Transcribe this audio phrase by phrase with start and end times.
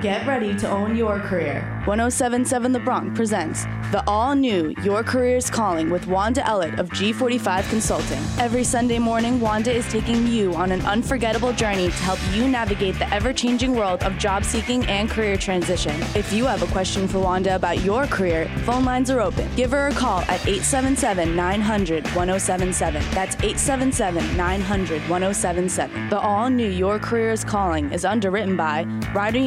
[0.00, 1.60] Get ready to own your career.
[1.84, 7.68] 1077 The Bronc presents the all new Your Career's Calling with Wanda Ellett of G45
[7.68, 8.22] Consulting.
[8.38, 12.96] Every Sunday morning, Wanda is taking you on an unforgettable journey to help you navigate
[13.00, 16.00] the ever changing world of job seeking and career transition.
[16.14, 19.52] If you have a question for Wanda about your career, phone lines are open.
[19.56, 23.02] Give her a call at 877 900 1077.
[23.10, 26.10] That's 877 900 1077.
[26.10, 29.38] The all new Your Career's Calling is underwritten by Rider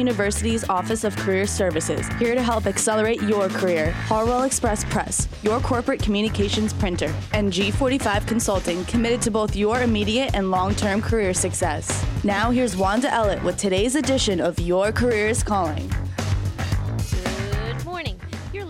[0.44, 3.92] University's Office of Career Services, here to help accelerate your career.
[4.08, 10.34] Harwell Express Press, your corporate communications printer, and G45 Consulting, committed to both your immediate
[10.34, 12.04] and long term career success.
[12.24, 15.90] Now, here's Wanda Ellett with today's edition of Your Career is Calling.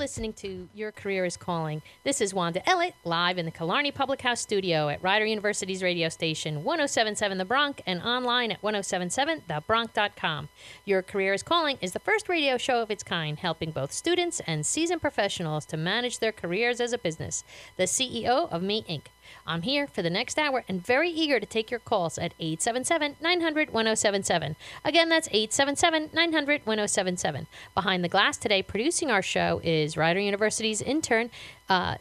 [0.05, 1.81] Listening to Your Career is Calling.
[2.05, 6.11] This is Wanda Ellett, live in the Killarney Public House studio at Rider University's radio
[6.11, 10.51] station 1077 The Bronc and online at 1077thebronc.com.
[10.85, 14.43] Your Career is Calling is the first radio show of its kind, helping both students
[14.47, 17.43] and seasoned professionals to manage their careers as a business.
[17.78, 19.05] The CEO of Me Inc.
[19.47, 23.17] I'm here for the next hour and very eager to take your calls at 877
[23.20, 24.56] 900 1077.
[24.84, 27.47] Again, that's 877 900 1077.
[27.75, 31.31] Behind the glass today, producing our show is Rider University's intern,
[31.69, 31.97] uh,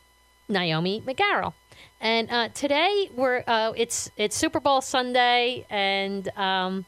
[0.47, 1.53] Naomi McGarrell.
[1.99, 6.85] And uh, today we're uh, it's it's Super Bowl Sunday, and um,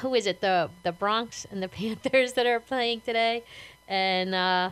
[0.00, 0.40] who is it?
[0.40, 3.44] The the Broncos and the Panthers that are playing today,
[3.88, 4.70] and uh,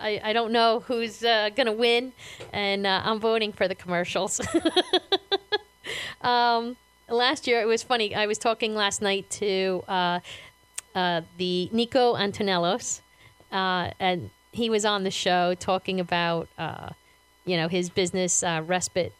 [0.00, 2.12] I, I don't know who's uh, going to win,
[2.52, 4.40] and uh, I'm voting for the commercials.
[6.20, 6.76] um,
[7.08, 8.14] last year, it was funny.
[8.14, 10.20] I was talking last night to uh,
[10.94, 13.00] uh, the Nico Antonellos,
[13.52, 16.90] uh, and he was on the show talking about, uh,
[17.44, 19.12] you know, his business respite.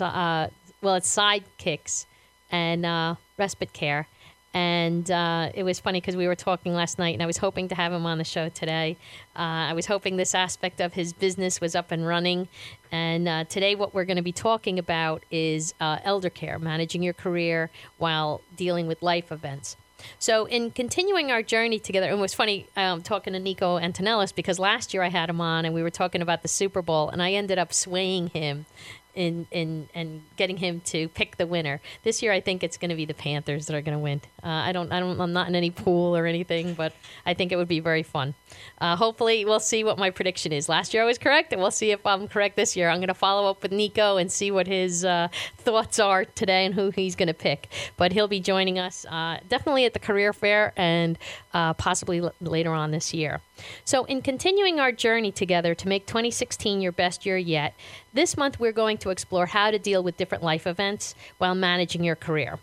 [0.00, 0.50] Well,
[0.96, 2.06] it's sidekicks
[2.50, 4.06] and respite care.
[4.54, 7.66] And uh, it was funny because we were talking last night, and I was hoping
[7.68, 8.96] to have him on the show today.
[9.34, 12.46] Uh, I was hoping this aspect of his business was up and running.
[12.92, 17.02] And uh, today, what we're going to be talking about is uh, elder care, managing
[17.02, 19.76] your career while dealing with life events.
[20.20, 24.32] So, in continuing our journey together, and it was funny um, talking to Nico Antonellis
[24.32, 27.08] because last year I had him on and we were talking about the Super Bowl,
[27.08, 28.66] and I ended up swaying him
[29.14, 31.80] in in and getting him to pick the winner.
[32.02, 34.20] This year, I think it's going to be the Panthers that are going to win.
[34.42, 36.92] Uh, I don't, I don't, I'm not in any pool or anything, but
[37.24, 38.34] I think it would be very fun.
[38.78, 40.68] Uh, hopefully, we'll see what my prediction is.
[40.68, 42.88] Last year I was correct, and we'll see if I'm correct this year.
[42.88, 46.66] I'm going to follow up with Nico and see what his uh, thoughts are today
[46.66, 47.68] and who he's going to pick.
[47.96, 51.18] But he'll be joining us uh, definitely at the career fair and
[51.52, 53.40] uh, possibly l- later on this year.
[53.84, 57.74] So, in continuing our journey together to make 2016 your best year yet,
[58.14, 62.02] this month we're going to explore how to deal with different life events while managing
[62.02, 62.58] your career.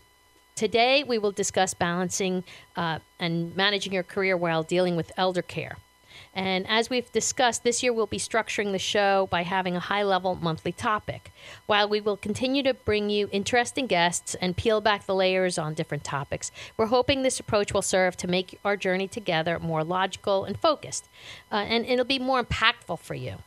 [0.56, 2.44] Today, we will discuss balancing
[2.76, 5.78] uh, and managing your career while dealing with elder care.
[6.34, 10.04] And as we've discussed, this year we'll be structuring the show by having a high
[10.04, 11.32] level monthly topic.
[11.66, 15.74] While we will continue to bring you interesting guests and peel back the layers on
[15.74, 20.46] different topics, we're hoping this approach will serve to make our journey together more logical
[20.46, 21.10] and focused.
[21.52, 23.38] Uh, and it'll be more impactful for you.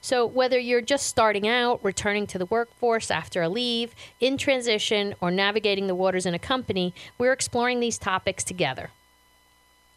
[0.00, 5.14] So, whether you're just starting out, returning to the workforce after a leave, in transition,
[5.20, 8.90] or navigating the waters in a company, we're exploring these topics together.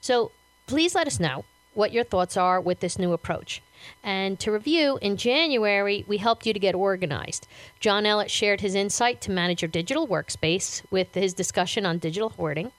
[0.02, 0.32] So,
[0.66, 3.62] please let us know what your thoughts are with this new approach.
[4.04, 7.48] And to review, in January, we helped you to get organized.
[7.80, 12.30] John Ellett shared his insight to manage your digital workspace with his discussion on digital
[12.30, 12.72] hoarding.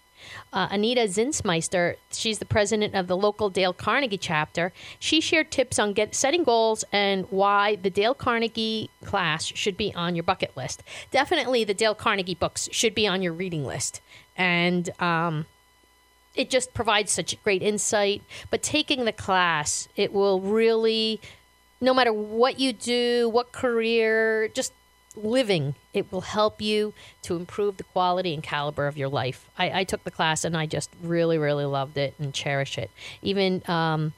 [0.53, 4.73] Uh, Anita Zinsmeister, she's the president of the local Dale Carnegie chapter.
[4.99, 9.95] She shared tips on get, setting goals and why the Dale Carnegie class should be
[9.95, 10.83] on your bucket list.
[11.11, 14.01] Definitely, the Dale Carnegie books should be on your reading list.
[14.37, 15.47] And um,
[16.35, 18.23] it just provides such great insight.
[18.51, 21.21] But taking the class, it will really,
[21.81, 24.73] no matter what you do, what career, just
[25.17, 29.49] living, it will help you to improve the quality and caliber of your life.
[29.59, 32.91] I, I took the class and I just really, really loved it and cherish it.
[33.23, 34.13] Even, um,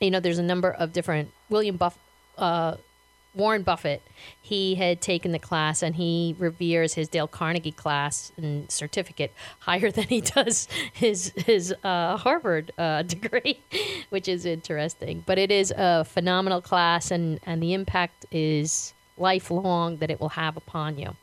[0.00, 1.98] you know, there's a number of different William Buff.
[2.36, 2.76] Uh,
[3.34, 4.02] Warren Buffett,
[4.42, 9.90] he had taken the class and he reveres his Dale Carnegie class and certificate higher
[9.92, 13.60] than he does his his uh, Harvard uh, degree,
[14.08, 15.22] which is interesting.
[15.26, 20.30] But it is a phenomenal class, and and the impact is lifelong that it will
[20.30, 21.14] have upon you.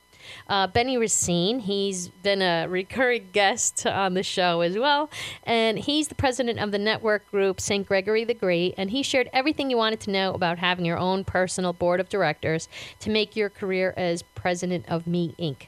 [0.47, 5.09] Uh, Benny Racine, he's been a recurring guest on the show as well.
[5.43, 7.87] And he's the president of the network group St.
[7.87, 8.75] Gregory the Great.
[8.77, 12.09] And he shared everything you wanted to know about having your own personal board of
[12.09, 12.67] directors
[12.99, 15.67] to make your career as president of Me Inc.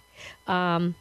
[0.52, 0.96] Um,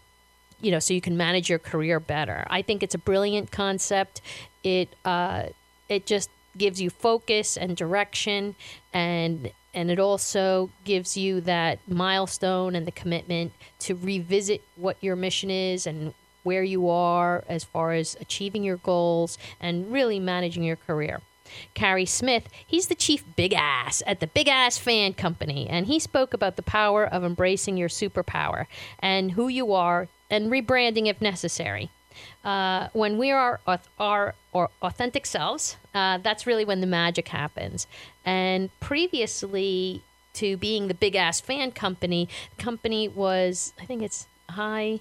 [0.60, 2.44] you know, so you can manage your career better.
[2.50, 4.20] I think it's a brilliant concept.
[4.64, 5.44] It uh,
[5.88, 8.56] it just gives you focus and direction,
[8.93, 15.14] and and it also gives you that milestone and the commitment to revisit what your
[15.14, 20.62] mission is and where you are as far as achieving your goals and really managing
[20.62, 21.20] your career.
[21.75, 25.99] Carey Smith, he's the chief big ass at the Big Ass Fan Company, and he
[25.99, 28.66] spoke about the power of embracing your superpower
[28.99, 31.90] and who you are and rebranding if necessary.
[32.44, 37.86] Uh, when we are our, our authentic selves, uh, that's really when the magic happens.
[38.24, 40.02] And previously
[40.34, 45.00] to being the big ass fan company, the company was, I think it's high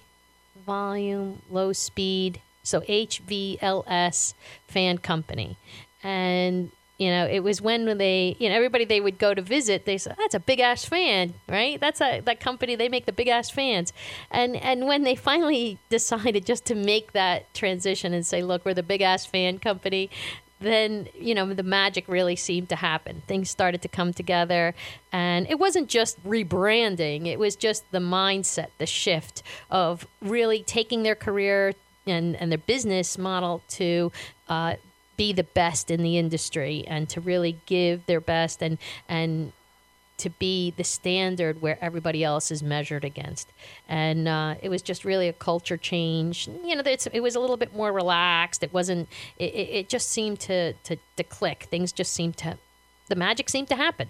[0.66, 4.34] volume, low speed, so HVLS
[4.66, 5.56] fan company.
[6.02, 9.84] And you know, it was when they, you know, everybody they would go to visit,
[9.84, 11.78] they said, "That's a big ass fan, right?
[11.80, 12.74] That's a that company.
[12.74, 13.92] They make the big ass fans."
[14.32, 18.74] And and when they finally decided just to make that transition and say, "Look, we're
[18.74, 20.10] the big ass fan company,"
[20.60, 23.22] then you know the magic really seemed to happen.
[23.28, 24.74] Things started to come together,
[25.12, 31.04] and it wasn't just rebranding; it was just the mindset, the shift of really taking
[31.04, 31.74] their career
[32.08, 34.10] and and their business model to
[34.48, 34.74] uh,
[35.18, 39.52] be the best in the industry and to really give their best and and
[40.16, 43.48] to be the standard where everybody else is measured against.
[43.88, 46.48] And uh, it was just really a culture change.
[46.64, 48.62] You know, it was a little bit more relaxed.
[48.64, 49.08] It wasn't.
[49.38, 51.68] It, it just seemed to, to to click.
[51.70, 52.58] Things just seemed to,
[53.08, 54.08] the magic seemed to happen.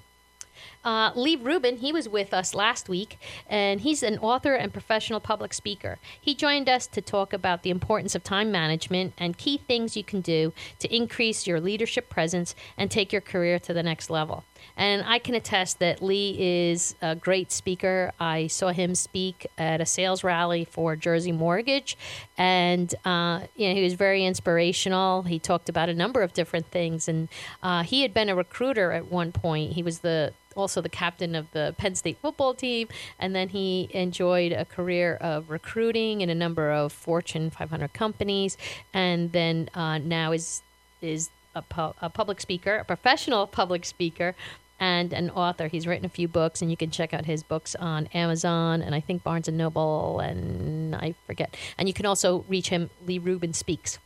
[0.85, 5.21] Uh, Lee Rubin, he was with us last week, and he's an author and professional
[5.21, 5.99] public speaker.
[6.21, 10.05] He joined us to talk about the importance of time management and key things you
[10.05, 14.45] can do to increase your leadership presence and take your career to the next level.
[14.77, 16.37] And I can attest that Lee
[16.71, 18.13] is a great speaker.
[18.21, 21.97] I saw him speak at a sales rally for Jersey Mortgage,
[22.37, 25.23] and uh, you know he was very inspirational.
[25.23, 27.29] He talked about a number of different things, and
[27.63, 29.73] uh, he had been a recruiter at one point.
[29.73, 32.88] He was the also the captain of the Penn State football team,
[33.19, 38.56] and then he enjoyed a career of recruiting in a number of Fortune 500 companies,
[38.93, 40.62] and then uh, now is
[41.00, 44.34] is a, pu- a public speaker, a professional public speaker,
[44.81, 45.69] and an author.
[45.69, 48.94] He's written a few books, and you can check out his books on Amazon and
[48.94, 51.56] I think Barnes and Noble, and I forget.
[51.76, 52.90] And you can also reach him.
[53.06, 53.99] Lee Rubin speaks.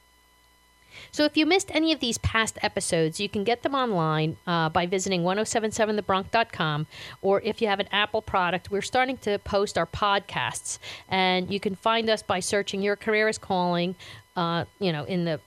[1.14, 4.70] So if you missed any of these past episodes, you can get them online uh,
[4.70, 6.86] by visiting 1077thebronx.com.
[7.20, 10.78] Or if you have an Apple product, we're starting to post our podcasts.
[11.10, 13.94] And you can find us by searching Your Career is Calling,
[14.36, 15.38] uh, you know, in the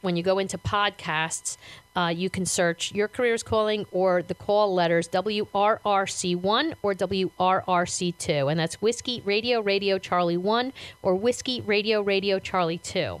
[0.00, 1.56] when you go into podcasts,
[1.96, 8.50] uh, you can search Your Career is Calling or the call letters WRRC1 or WRRC2.
[8.50, 10.72] And that's Whiskey Radio Radio Charlie 1
[11.02, 13.20] or Whiskey Radio Radio Charlie 2.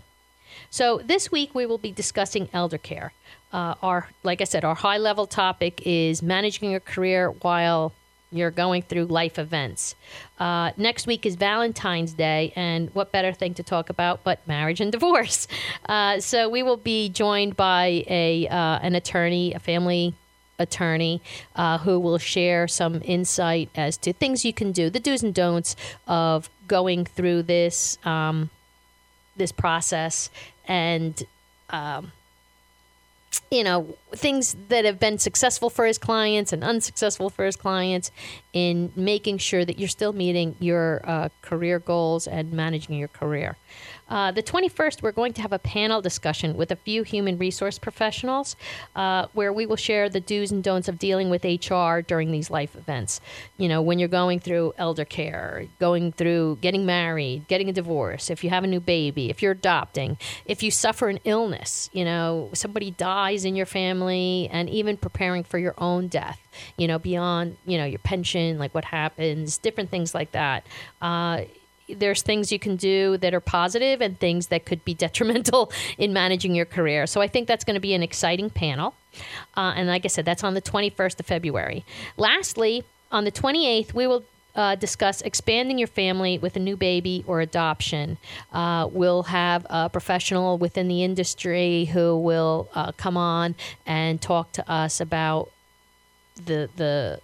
[0.70, 3.12] So this week we will be discussing elder care.
[3.52, 7.92] Uh, our, like I said, our high level topic is managing your career while
[8.32, 9.94] you're going through life events.
[10.38, 14.80] Uh, next week is Valentine's Day, and what better thing to talk about but marriage
[14.80, 15.48] and divorce?
[15.88, 20.14] Uh, so we will be joined by a uh, an attorney, a family
[20.58, 21.20] attorney,
[21.56, 25.34] uh, who will share some insight as to things you can do, the do's and
[25.34, 25.74] don'ts
[26.06, 27.98] of going through this.
[28.04, 28.50] Um,
[29.36, 30.30] this process
[30.66, 31.22] and
[31.70, 32.12] um,
[33.50, 38.10] you know things that have been successful for his clients and unsuccessful for his clients
[38.52, 43.56] in making sure that you're still meeting your uh, career goals and managing your career
[44.10, 47.78] uh, the 21st, we're going to have a panel discussion with a few human resource
[47.78, 48.56] professionals
[48.96, 52.50] uh, where we will share the do's and don'ts of dealing with HR during these
[52.50, 53.20] life events.
[53.56, 58.30] You know, when you're going through elder care, going through getting married, getting a divorce,
[58.30, 62.04] if you have a new baby, if you're adopting, if you suffer an illness, you
[62.04, 66.40] know, somebody dies in your family, and even preparing for your own death,
[66.76, 70.66] you know, beyond, you know, your pension, like what happens, different things like that.
[71.00, 71.42] Uh,
[71.94, 76.12] there's things you can do that are positive and things that could be detrimental in
[76.12, 77.06] managing your career.
[77.06, 78.94] So I think that's going to be an exciting panel.
[79.56, 81.84] Uh, and like I said, that's on the 21st of February.
[82.16, 87.24] Lastly, on the 28th, we will uh, discuss expanding your family with a new baby
[87.26, 88.18] or adoption.
[88.52, 93.54] Uh, we'll have a professional within the industry who will uh, come on
[93.86, 95.50] and talk to us about
[96.46, 97.20] the the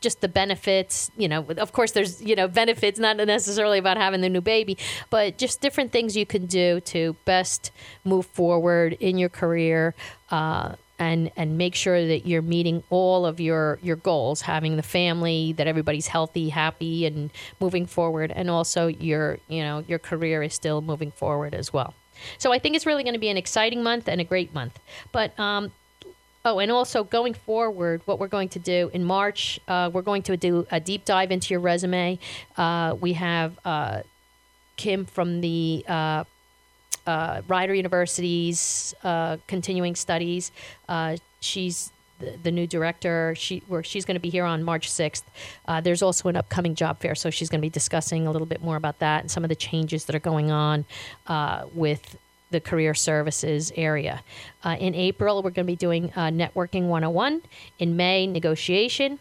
[0.00, 4.20] just the benefits, you know, of course there's, you know, benefits not necessarily about having
[4.20, 4.76] the new baby,
[5.10, 7.70] but just different things you can do to best
[8.04, 9.94] move forward in your career.
[10.30, 14.82] Uh, and and make sure that you're meeting all of your your goals having the
[14.82, 20.42] family that everybody's healthy happy and moving forward and also your you know your career
[20.42, 21.94] is still moving forward as well
[22.36, 24.78] so i think it's really going to be an exciting month and a great month
[25.12, 25.70] but um
[26.44, 30.22] Oh, and also going forward, what we're going to do in March, uh, we're going
[30.22, 32.18] to do a deep dive into your resume.
[32.56, 34.02] Uh, we have uh,
[34.76, 36.24] Kim from the uh,
[37.06, 40.52] uh, Rider University's uh, continuing studies.
[41.40, 41.90] She's
[42.20, 43.34] the, the, new director.
[43.36, 45.24] She she's going to be here on March sixth.
[45.82, 48.62] There's also an upcoming job fair, so she's going to be discussing a little bit
[48.62, 50.84] more about that and some of the changes that are going on
[51.74, 52.16] with
[52.50, 54.22] the career services area.
[54.64, 57.42] Uh, in April, we're going to be doing networking 101.
[57.78, 59.18] In May, negotiation.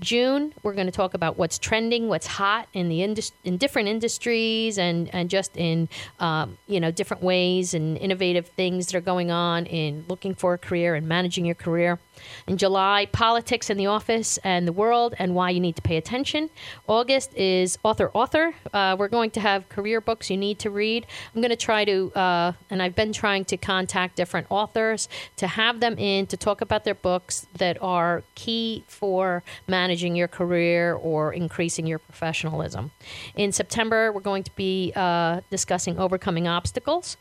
[0.00, 3.88] June, we're going to talk about what's trending, what's hot in the indus- in different
[3.88, 9.00] industries, and and just in um, you know different ways and innovative things that are
[9.00, 11.98] going on in looking for a career and managing your career.
[12.46, 15.96] In July, politics in the office and the world and why you need to pay
[15.96, 16.50] attention.
[16.86, 18.54] August is author author.
[18.72, 21.06] Uh, we're going to have career books you need to read.
[21.34, 25.46] I'm going to try to, uh, and I've been trying to contact different authors to
[25.46, 30.94] have them in to talk about their books that are key for managing your career
[30.94, 32.90] or increasing your professionalism.
[33.36, 37.16] In September, we're going to be uh, discussing overcoming obstacles.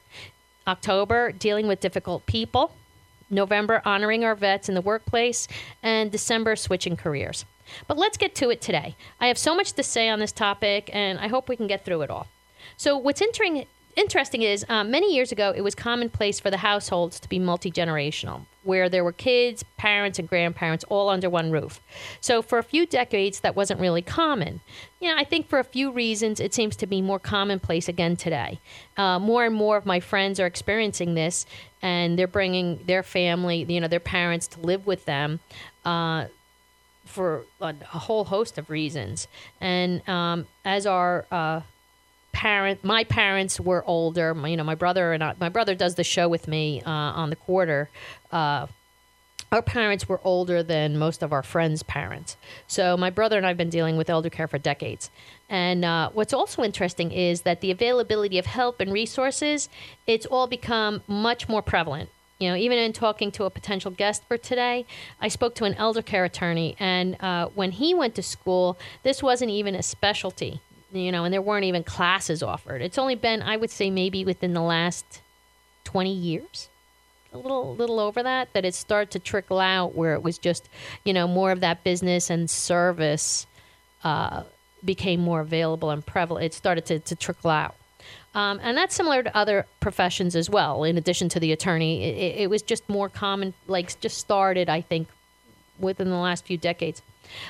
[0.67, 2.71] October, dealing with difficult people.
[3.29, 5.47] November, honoring our vets in the workplace,
[5.83, 7.45] and December, switching careers.
[7.87, 8.95] But let's get to it today.
[9.19, 11.85] I have so much to say on this topic, and I hope we can get
[11.85, 12.27] through it all.
[12.77, 13.65] So, what's interesting,
[13.99, 17.69] interesting is uh, many years ago, it was commonplace for the households to be multi
[17.71, 21.81] generational, where there were kids, parents, and grandparents all under one roof.
[22.21, 24.61] So, for a few decades, that wasn't really common.
[24.99, 28.15] You know, I think for a few reasons, it seems to be more commonplace again
[28.15, 28.59] today.
[28.97, 31.45] Uh, more and more of my friends are experiencing this,
[31.81, 35.39] and they're bringing their family, you know, their parents to live with them.
[35.85, 36.25] Uh,
[37.05, 39.27] for a, whole host of reasons,
[39.59, 41.61] and um, as our uh,
[42.31, 44.33] parent my parents were older.
[44.33, 46.89] My, you know my brother and I, my brother does the show with me uh,
[46.89, 47.89] on the quarter.
[48.31, 48.67] Uh,
[49.51, 52.37] our parents were older than most of our friends parents.
[52.67, 55.09] So my brother and i've been dealing with elder care for decades.
[55.49, 59.69] And uh, what's also interesting is that the availability of help and resources
[60.05, 62.09] it's all become much more prevalent.
[62.39, 64.85] You know, even in talking to a potential guest for today,
[65.19, 69.21] I spoke to an elder care attorney, and uh, when he went to school, this
[69.21, 72.81] wasn't even a specialty you know, and there weren't even classes offered.
[72.81, 75.21] It's only been, I would say, maybe within the last
[75.85, 76.69] 20 years,
[77.33, 80.67] a little, little over that, that it started to trickle out where it was just,
[81.05, 83.45] you know, more of that business and service
[84.03, 84.43] uh,
[84.83, 86.45] became more available and prevalent.
[86.45, 87.75] It started to, to trickle out.
[88.35, 90.83] Um, and that's similar to other professions as well.
[90.83, 94.81] In addition to the attorney, it, it was just more common, like just started, I
[94.81, 95.07] think,
[95.79, 97.01] within the last few decades.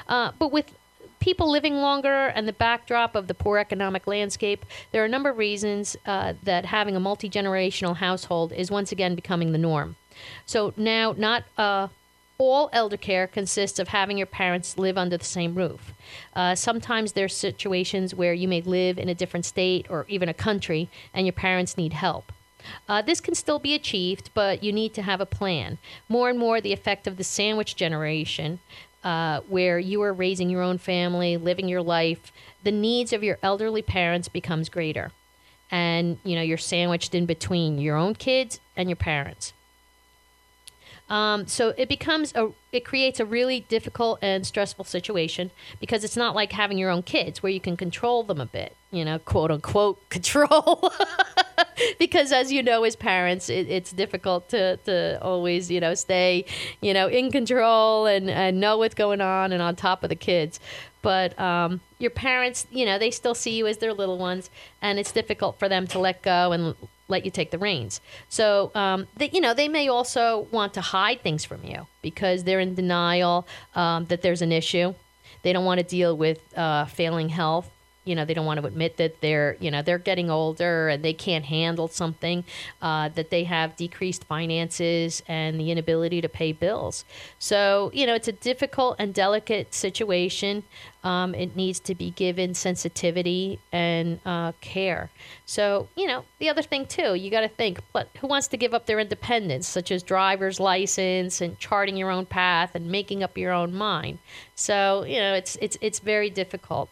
[0.07, 0.73] Uh, but with
[1.19, 5.29] people living longer and the backdrop of the poor economic landscape, there are a number
[5.29, 9.95] of reasons uh, that having a multi generational household is once again becoming the norm.
[10.45, 11.87] So now, not uh,
[12.37, 15.93] all elder care consists of having your parents live under the same roof.
[16.33, 20.33] Uh, sometimes there's situations where you may live in a different state or even a
[20.33, 22.31] country and your parents need help.
[22.87, 25.77] Uh, this can still be achieved, but you need to have a plan.
[26.07, 28.59] More and more, the effect of the sandwich generation,
[29.03, 32.31] uh, where you are raising your own family, living your life,
[32.63, 35.11] the needs of your elderly parents becomes greater.
[35.71, 39.53] And, you know, you're sandwiched in between your own kids and your parents.
[41.09, 45.49] Um, so it becomes a, it creates a really difficult and stressful situation
[45.79, 48.75] because it's not like having your own kids where you can control them a bit,
[48.91, 50.93] you know, quote unquote control.
[51.97, 56.45] because as you know, as parents, it, it's difficult to, to always, you know, stay,
[56.81, 60.15] you know, in control and, and know what's going on and on top of the
[60.15, 60.59] kids.
[61.01, 64.49] But um, your parents, you know, they still see you as their little ones,
[64.81, 66.75] and it's difficult for them to let go and
[67.09, 67.99] let you take the reins.
[68.29, 72.59] So, um, you know, they may also want to hide things from you because they're
[72.59, 74.93] in denial um, that there's an issue.
[75.41, 77.69] They don't want to deal with uh, failing health
[78.09, 81.03] you know they don't want to admit that they're you know they're getting older and
[81.03, 82.43] they can't handle something
[82.81, 87.05] uh, that they have decreased finances and the inability to pay bills.
[87.37, 90.63] So you know it's a difficult and delicate situation.
[91.01, 95.11] Um, it needs to be given sensitivity and uh, care.
[95.45, 98.57] So you know the other thing too you got to think but who wants to
[98.57, 103.21] give up their independence such as driver's license and charting your own path and making
[103.21, 104.17] up your own mind?
[104.55, 106.89] So you know it's it's it's very difficult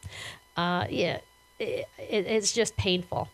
[0.58, 1.20] uh, yeah,
[1.60, 3.30] it, it's just painful.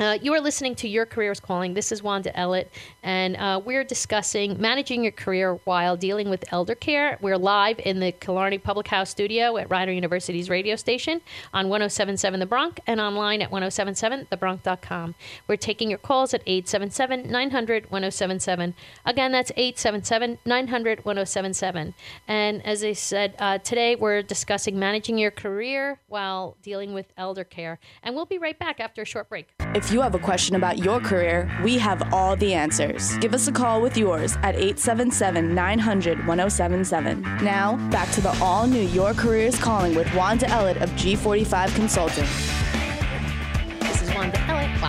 [0.00, 1.72] Uh, you are listening to Your Career is Calling.
[1.72, 2.66] This is Wanda Ellett,
[3.04, 7.16] and uh, we're discussing managing your career while dealing with elder care.
[7.20, 11.20] We're live in the Killarney Public House studio at Rider University's radio station
[11.52, 15.14] on 1077 The Bronc and online at 1077thebronc.com.
[15.46, 18.74] We're taking your calls at 877 900 1077.
[19.04, 21.94] Again, that's 877 900 1077.
[22.26, 27.44] And as I said, uh, today we're discussing managing your career while dealing with elder
[27.44, 27.78] care.
[28.02, 29.50] And we'll be right back after a short break.
[29.74, 33.16] If you have a question about your career, we have all the answers.
[33.18, 37.22] Give us a call with yours at 877 900 1077.
[37.42, 41.74] Now, back to the all new Your Career is Calling with Wanda Ellett of G45
[41.74, 42.63] Consulting.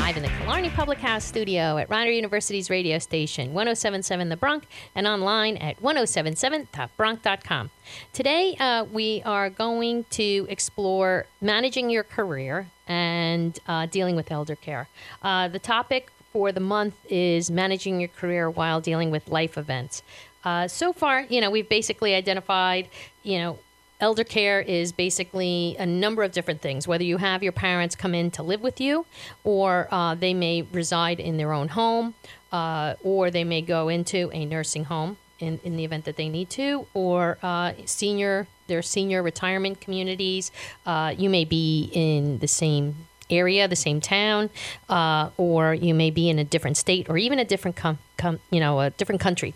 [0.06, 4.68] Live in the Killarney Public House studio at Rider University's radio station, 1077 The Bronc,
[4.94, 7.72] and online at 1077thebronc.com.
[8.14, 14.56] Today, uh, we are going to explore managing your career and uh, dealing with elder
[14.56, 14.88] care.
[15.24, 20.04] Uh, the topic for the month is managing your career while dealing with life events.
[20.44, 22.88] Uh, so far, you know, we've basically identified,
[23.24, 23.58] you know,
[24.00, 26.88] elder care is basically a number of different things.
[26.88, 29.06] Whether you have your parents come in to live with you,
[29.44, 32.14] or uh, they may reside in their own home,
[32.52, 36.30] uh, or they may go into a nursing home in, in the event that they
[36.30, 40.52] need to, or uh, senior, their senior retirement communities.
[40.86, 42.96] Uh, you may be in the same
[43.30, 44.50] area, the same town,
[44.90, 48.40] uh, or you may be in a different state, or even a different com- com-
[48.52, 49.54] you know a different country.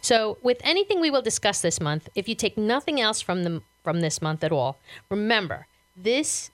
[0.00, 3.62] So, with anything we will discuss this month, if you take nothing else from the
[3.82, 4.78] from this month at all,
[5.10, 5.66] remember
[5.96, 6.50] this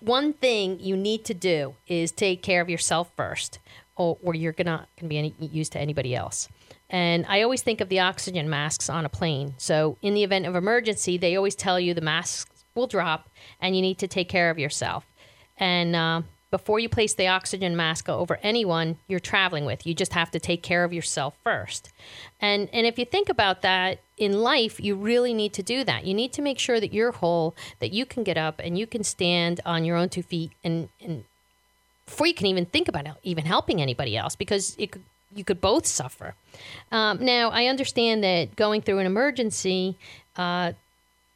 [0.00, 3.58] one thing you need to do is take care of yourself first,
[3.96, 6.48] or, or you're gonna gonna be any use to anybody else.
[6.90, 9.54] And I always think of the oxygen masks on a plane.
[9.58, 13.28] So, in the event of emergency, they always tell you the masks will drop
[13.60, 15.04] and you need to take care of yourself.
[15.58, 20.12] And uh, before you place the oxygen mask over anyone you're traveling with, you just
[20.14, 21.90] have to take care of yourself first.
[22.40, 26.04] And, and if you think about that in life, you really need to do that.
[26.04, 28.86] You need to make sure that you're whole, that you can get up and you
[28.86, 31.24] can stand on your own two feet and, and
[32.06, 35.02] before you can even think about even helping anybody else because it could
[35.34, 36.34] you could both suffer.
[36.90, 39.96] Um, now, I understand that going through an emergency,
[40.36, 40.72] uh,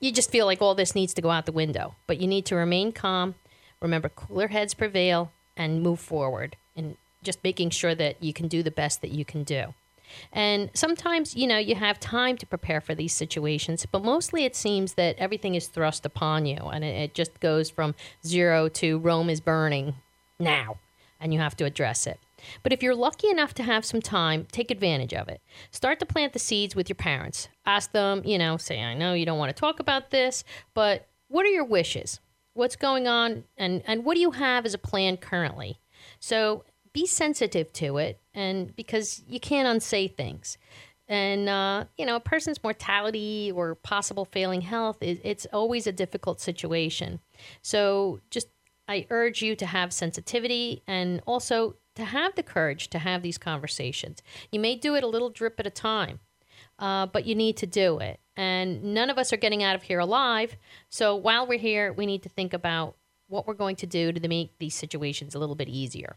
[0.00, 2.46] you just feel like all this needs to go out the window, but you need
[2.46, 3.34] to remain calm.
[3.82, 8.62] Remember, cooler heads prevail and move forward, and just making sure that you can do
[8.62, 9.74] the best that you can do.
[10.32, 14.54] And sometimes, you know, you have time to prepare for these situations, but mostly it
[14.54, 19.30] seems that everything is thrust upon you and it, just goes from zero to Rome
[19.30, 19.94] is burning
[20.38, 20.78] now,
[21.20, 22.18] and you have to address it.
[22.62, 25.40] But if you're lucky enough to have some time, take advantage of it.
[25.70, 27.48] Start to plant the seeds with your parents.
[27.64, 31.06] Ask them, you know, say, I know you don't want to talk about this, but
[31.28, 32.20] what are your wishes?
[32.54, 33.44] What's going on?
[33.56, 35.78] And, and what do you have as a plan currently?
[36.20, 40.58] So be sensitive to it, and because you can't unsay things.
[41.08, 45.92] And, uh, you know, a person's mortality or possible failing health, it, it's always a
[45.92, 47.20] difficult situation.
[47.60, 48.48] So just
[48.88, 53.38] I urge you to have sensitivity and also to have the courage to have these
[53.38, 54.22] conversations.
[54.50, 56.20] You may do it a little drip at a time,
[56.82, 58.18] uh, but you need to do it.
[58.36, 60.56] And none of us are getting out of here alive.
[60.90, 62.96] So while we're here, we need to think about
[63.28, 66.16] what we're going to do to make these situations a little bit easier.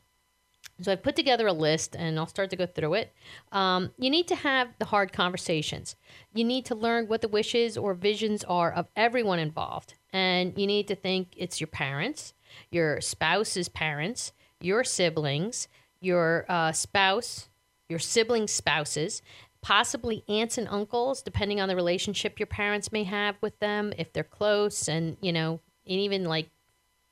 [0.82, 3.14] So I've put together a list and I'll start to go through it.
[3.52, 5.96] Um, you need to have the hard conversations.
[6.34, 9.94] You need to learn what the wishes or visions are of everyone involved.
[10.12, 12.34] And you need to think it's your parents,
[12.72, 15.68] your spouse's parents, your siblings,
[16.02, 17.50] your uh, spouse,
[17.88, 19.22] your sibling spouses,
[19.66, 24.14] possibly aunts and uncles, depending on the relationship your parents may have with them, if
[24.14, 26.52] they're close, and you know, and even like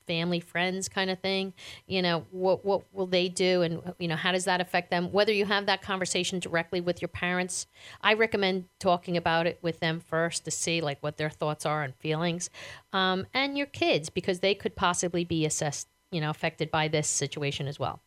[0.06, 1.54] family friends kind of thing
[1.86, 5.10] you know what what will they do and you know how does that affect them?
[5.10, 7.66] Whether you have that conversation directly with your parents
[8.02, 11.82] i recommend talking about it with them first to see like what their thoughts are
[11.82, 12.50] and feelings
[12.92, 17.08] um, and your kids because they could possibly be assessed you know affected by this
[17.08, 18.00] situation as well.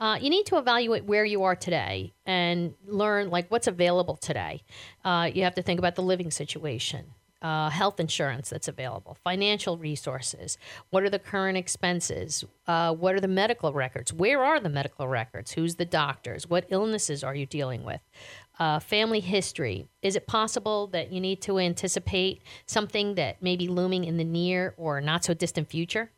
[0.00, 4.62] Uh, you need to evaluate where you are today and learn like what's available today.
[5.04, 7.06] Uh, you have to think about the living situation.
[7.42, 10.56] Uh, health insurance that's available, financial resources.
[10.88, 12.42] What are the current expenses?
[12.66, 14.14] Uh, what are the medical records?
[14.14, 15.52] Where are the medical records?
[15.52, 16.48] Who's the doctors?
[16.48, 18.00] What illnesses are you dealing with?
[18.58, 19.88] Uh, family history.
[20.00, 24.24] Is it possible that you need to anticipate something that may be looming in the
[24.24, 26.10] near or not so distant future?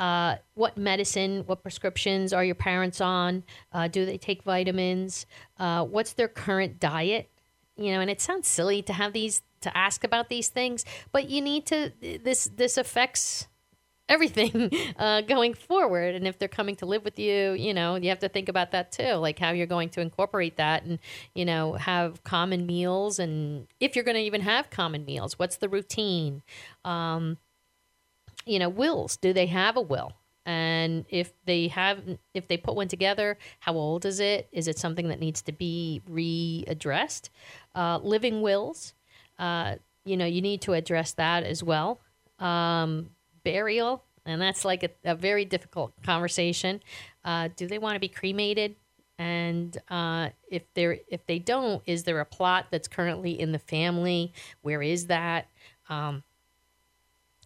[0.00, 3.44] Uh, what medicine, what prescriptions are your parents on?
[3.70, 5.26] Uh, do they take vitamins?
[5.58, 7.30] Uh, what's their current diet?
[7.76, 11.28] You know, and it sounds silly to have these to ask about these things, but
[11.28, 11.92] you need to.
[12.00, 13.46] This this affects
[14.08, 16.14] everything uh, going forward.
[16.14, 18.72] And if they're coming to live with you, you know, you have to think about
[18.72, 20.98] that too, like how you're going to incorporate that and,
[21.34, 23.18] you know, have common meals.
[23.18, 26.42] And if you're going to even have common meals, what's the routine?
[26.84, 27.38] Um,
[28.50, 29.16] you know, wills.
[29.16, 30.12] Do they have a will?
[30.44, 32.02] And if they have,
[32.34, 34.48] if they put one together, how old is it?
[34.50, 37.28] Is it something that needs to be readdressed?
[37.74, 38.94] Uh, living wills,
[39.38, 42.00] uh, you know, you need to address that as well.
[42.40, 43.10] Um,
[43.44, 46.80] burial, and that's like a, a very difficult conversation.
[47.24, 48.74] Uh, do they want to be cremated?
[49.18, 53.58] And uh, if they're if they don't, is there a plot that's currently in the
[53.58, 54.32] family?
[54.62, 55.46] Where is that?
[55.90, 56.24] Um,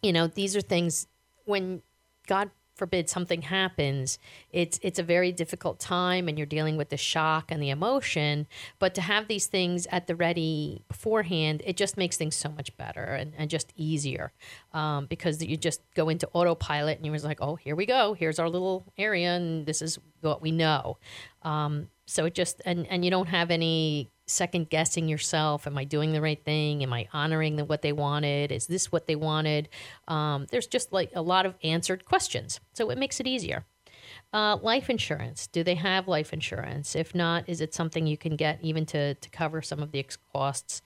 [0.04, 1.06] you know, these are things
[1.44, 1.82] when
[2.26, 4.18] God forbid something happens,
[4.50, 8.46] it's it's a very difficult time and you're dealing with the shock and the emotion.
[8.78, 12.76] But to have these things at the ready beforehand, it just makes things so much
[12.76, 14.32] better and, and just easier.
[14.72, 18.14] Um, because you just go into autopilot and you're just like, oh, here we go.
[18.14, 20.98] Here's our little area and this is what we know.
[21.42, 25.66] Um, so it just and, and you don't have any second guessing yourself.
[25.66, 26.82] Am I doing the right thing?
[26.82, 28.52] Am I honoring the, what they wanted?
[28.52, 29.68] Is this what they wanted?
[30.08, 32.60] Um, there's just like a lot of answered questions.
[32.72, 33.64] So it makes it easier.
[34.32, 35.46] Uh, life insurance.
[35.46, 36.96] Do they have life insurance?
[36.96, 40.04] If not, is it something you can get even to, to cover some of the
[40.32, 40.82] costs?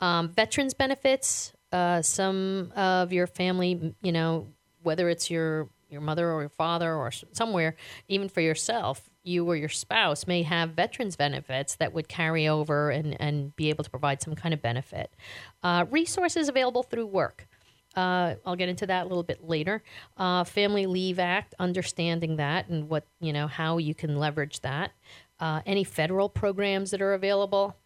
[0.00, 1.52] Um, veterans benefits.
[1.72, 4.48] Uh, some of your family, you know,
[4.82, 7.76] whether it's your your mother or your father or somewhere,
[8.08, 12.90] even for yourself, you or your spouse may have veterans benefits that would carry over
[12.90, 15.14] and, and be able to provide some kind of benefit.
[15.62, 17.46] Uh, resources available through work.
[17.94, 19.82] Uh, I'll get into that a little bit later.
[20.16, 24.92] Uh, Family Leave Act, understanding that and what, you know, how you can leverage that.
[25.38, 27.76] Uh, any federal programs that are available,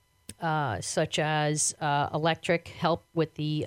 [0.41, 3.67] uh, such as uh, electric help with the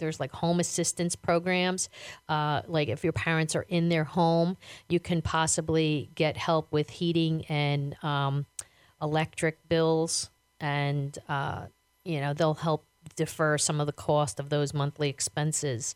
[0.00, 1.88] there's like home assistance programs.
[2.28, 4.56] Uh, like if your parents are in their home,
[4.88, 8.46] you can possibly get help with heating and um,
[9.00, 11.66] electric bills, and uh,
[12.04, 12.86] you know they'll help
[13.16, 15.94] defer some of the cost of those monthly expenses.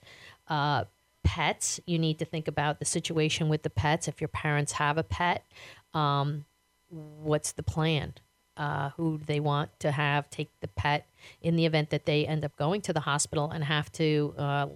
[0.48, 0.84] Uh,
[1.22, 4.06] pets, you need to think about the situation with the pets.
[4.06, 5.44] If your parents have a pet,
[5.92, 6.44] um,
[6.88, 8.14] what's the plan?
[8.56, 11.06] Uh, who they want to have take the pet
[11.40, 14.66] in the event that they end up going to the hospital and have to uh,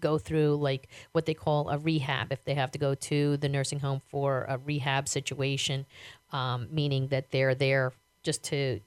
[0.00, 3.48] go through like what they call a rehab if they have to go to the
[3.48, 5.86] nursing home for a rehab situation,
[6.32, 8.80] um, meaning that they're there just to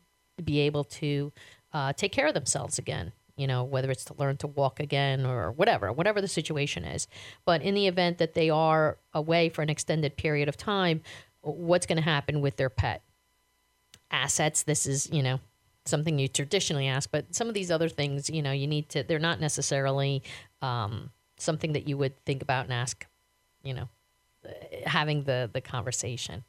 [0.43, 1.31] be able to
[1.73, 3.11] uh, take care of themselves again.
[3.37, 7.07] You know, whether it's to learn to walk again or whatever, whatever the situation is.
[7.45, 11.01] But in the event that they are away for an extended period of time,
[11.41, 13.01] what's going to happen with their pet?
[14.11, 14.63] Assets.
[14.63, 15.39] This is, you know,
[15.85, 19.03] something you traditionally ask, but some of these other things, you know, you need to,
[19.03, 20.21] they're not necessarily
[20.61, 23.05] um, something that you would think about and ask,
[23.63, 23.89] you know,
[24.85, 26.43] having the, the conversation.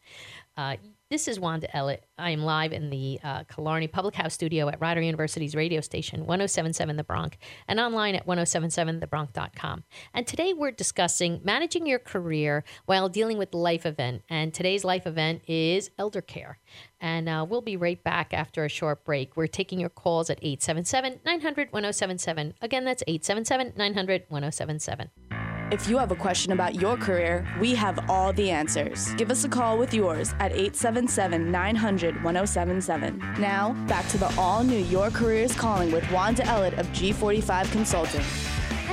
[0.57, 0.77] Uh,
[1.13, 1.99] this is Wanda Ellett.
[2.17, 6.21] I am live in the uh, Killarney Public House studio at Rider University's radio station,
[6.21, 7.37] 1077 The Bronc,
[7.69, 9.85] and online at 1077thebronc.com.
[10.15, 14.23] And today we're discussing managing your career while dealing with life event.
[14.31, 16.59] And today's life event is elder care.
[16.99, 19.37] And uh, we'll be right back after a short break.
[19.37, 22.55] We're taking your calls at 877 900 1077.
[22.63, 25.42] Again, that's 877 900 1077.
[25.73, 29.15] If you have a question about your career, we have all the answers.
[29.15, 33.19] Give us a call with yours at 877 900 1077.
[33.39, 38.21] Now, back to the all new Your Careers Calling with Wanda Ellett of G45 Consulting.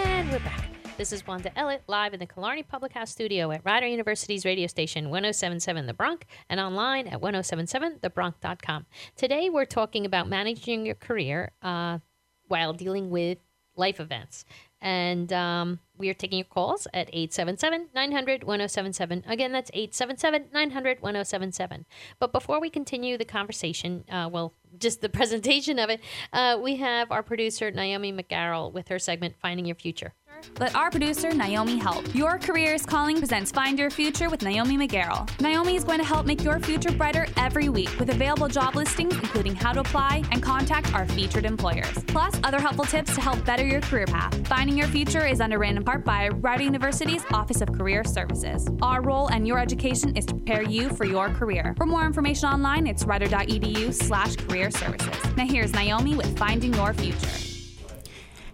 [0.06, 0.70] And we're back.
[0.96, 4.68] This is Wanda Ellett live in the Killarney Public House studio at Rider University's radio
[4.68, 8.86] station 1077 The Bronc and online at 1077thebronc.com.
[9.18, 12.00] Today we're talking about managing your career uh,
[12.48, 13.40] while dealing with
[13.76, 14.46] life events.
[14.82, 19.24] And um, we are taking your calls at 877 900 1077.
[19.28, 21.86] Again, that's 877 900 1077.
[22.20, 26.00] But before we continue the conversation, uh, well, just the presentation of it,
[26.34, 30.14] uh, we have our producer, Naomi McGarrell, with her segment, Finding Your Future.
[30.60, 32.14] Let our producer, Naomi, help.
[32.14, 35.30] Your Careers Calling presents Find Your Future with Naomi McGarrell.
[35.40, 39.14] Naomi is going to help make your future brighter every week with available job listings,
[39.16, 42.04] including how to apply and contact our featured employers.
[42.08, 44.48] Plus, other helpful tips to help better your career path.
[44.48, 48.68] Finding Your Future is underwritten in part by Rider University's Office of Career Services.
[48.82, 51.74] Our role and your education is to prepare you for your career.
[51.78, 55.36] For more information online, it's rider.edu slash career services.
[55.36, 57.49] Now here's Naomi with Finding Your Future.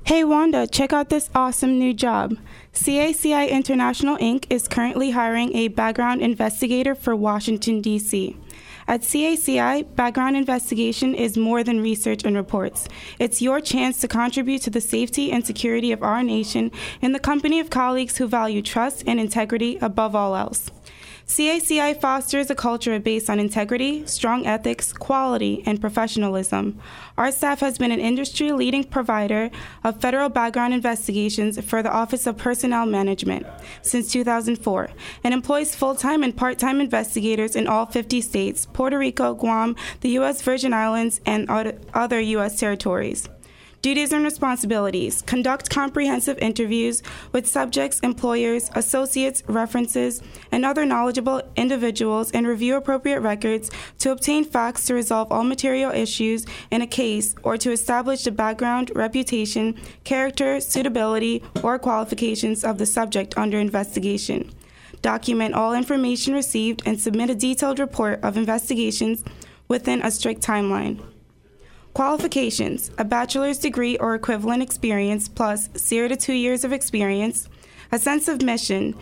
[0.05, 2.37] Hey Wanda, check out this awesome new job.
[2.73, 4.45] CACI International Inc.
[4.51, 8.37] is currently hiring a background investigator for Washington, D.C.
[8.87, 12.87] At CACI, background investigation is more than research and reports.
[13.17, 17.19] It's your chance to contribute to the safety and security of our nation in the
[17.19, 20.69] company of colleagues who value trust and integrity above all else.
[21.27, 26.79] CACI fosters a culture based on integrity, strong ethics, quality, and professionalism.
[27.17, 29.49] Our staff has been an industry leading provider
[29.83, 33.47] of federal background investigations for the Office of Personnel Management
[33.81, 34.91] since 2004
[35.23, 39.75] and employs full time and part time investigators in all 50 states, Puerto Rico, Guam,
[40.01, 40.43] the U.S.
[40.43, 42.59] Virgin Islands, and other U.S.
[42.59, 43.27] territories.
[43.85, 52.31] Duties and responsibilities conduct comprehensive interviews with subjects, employers, associates, references, and other knowledgeable individuals
[52.31, 53.69] and review appropriate records
[53.99, 58.31] to obtain facts to resolve all material issues in a case or to establish the
[58.31, 64.51] background, reputation, character, suitability, or qualifications of the subject under investigation.
[65.03, 69.23] Document all information received and submit a detailed report of investigations
[69.67, 70.99] within a strict timeline.
[71.95, 77.47] Qualifications a bachelor's degree or equivalent experience plus zero to two years of experience,
[77.89, 78.93] a sense of mission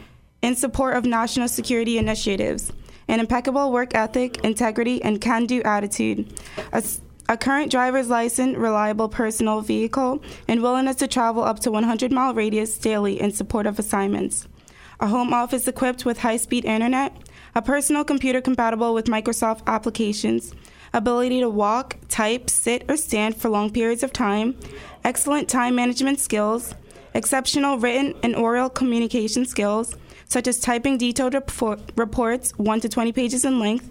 [0.43, 2.71] in support of national security initiatives,
[3.08, 6.39] an impeccable work ethic, integrity, and can do attitude,
[6.71, 6.84] a,
[7.29, 12.36] a current driver's license, reliable personal vehicle, and willingness to travel up to 100 mile
[12.36, 14.47] radius daily in support of assignments,
[14.99, 17.12] a home office equipped with high speed internet,
[17.56, 20.53] a personal computer compatible with Microsoft applications
[20.93, 24.56] ability to walk, type, sit, or stand for long periods of time,
[25.03, 26.75] excellent time management skills,
[27.13, 29.95] exceptional written and oral communication skills,
[30.27, 31.36] such as typing detailed
[31.95, 33.89] reports 1 to 20 pages in length,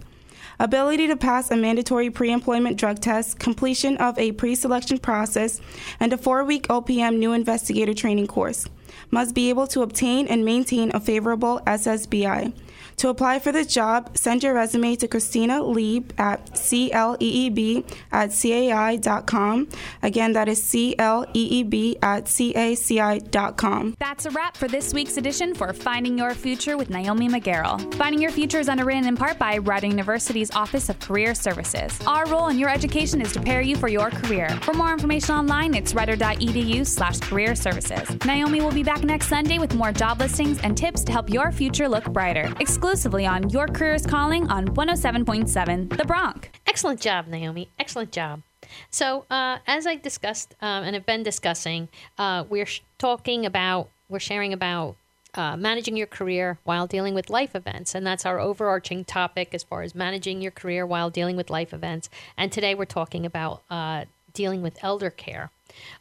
[0.58, 5.60] ability to pass a mandatory pre employment drug test, completion of a pre selection process,
[6.00, 8.66] and a four week OPM new investigator training course.
[9.10, 12.52] Must be able to obtain and maintain a favorable SSBI.
[12.96, 19.68] To apply for this job, send your resume to Christina Lieb at cleeb at caci.com.
[20.02, 23.96] Again, that is cleeb at caci.com.
[23.98, 27.92] That's a wrap for this week's edition for Finding Your Future with Naomi McGarrell.
[27.94, 31.98] Finding Your Future is underwritten in part by Rider University's Office of Career Services.
[32.06, 34.48] Our role in your education is to prepare you for your career.
[34.62, 38.08] For more information online, it's rider.edu slash career services.
[38.24, 41.52] Naomi will be back next Sunday with more job listings and tips to help your
[41.52, 42.52] future look brighter.
[42.82, 46.50] Exclusively on Your Careers Calling on 107.7 The Bronc.
[46.66, 47.68] Excellent job, Naomi.
[47.78, 48.42] Excellent job.
[48.90, 53.88] So, uh, as I discussed um, and have been discussing, uh, we're sh- talking about,
[54.08, 54.96] we're sharing about
[55.34, 57.94] uh, managing your career while dealing with life events.
[57.94, 61.72] And that's our overarching topic as far as managing your career while dealing with life
[61.72, 62.10] events.
[62.36, 65.52] And today we're talking about uh, dealing with elder care.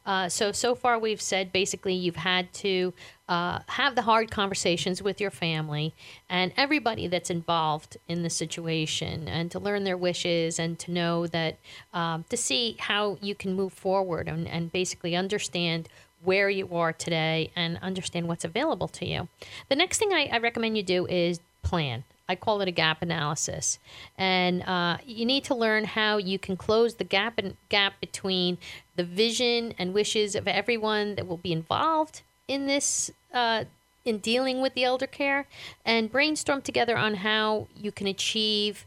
[0.06, 2.94] Uh, so, so far we've said basically you've had to
[3.30, 5.94] uh, have the hard conversations with your family
[6.30, 11.28] and everybody that's involved in the situation and to learn their wishes and to know
[11.28, 11.58] that
[11.94, 15.88] um, to see how you can move forward and, and basically understand
[16.24, 19.28] where you are today and understand what's available to you.
[19.70, 22.04] The next thing I, I recommend you do is plan.
[22.32, 23.78] I call it a gap analysis,
[24.18, 28.58] and uh, you need to learn how you can close the gap and gap between
[28.96, 33.66] the vision and wishes of everyone that will be involved in this uh,
[34.06, 35.46] in dealing with the elder care,
[35.86, 38.86] and brainstorm together on how you can achieve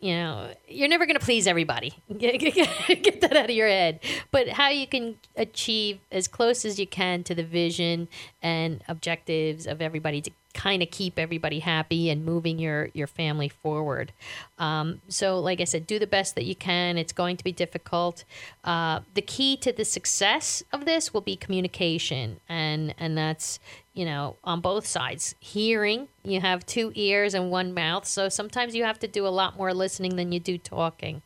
[0.00, 1.92] you know, you're never going to please everybody.
[2.18, 4.00] Get, that out of your head.
[4.30, 8.08] But how you can achieve as close as you can to the vision
[8.42, 13.48] and objectives of everybody to kind of keep everybody happy and moving your your family
[13.48, 14.12] forward.
[14.58, 16.98] Um, so, like I said, do the best that you can.
[16.98, 18.24] It's going to be difficult.
[18.64, 23.58] Uh, the key to the success of this will be communication, and and that's
[23.94, 25.34] you know on both sides.
[25.40, 29.28] Hearing, you have two ears and one mouth, so sometimes you have to do a
[29.28, 31.22] lot more listening than you do talking.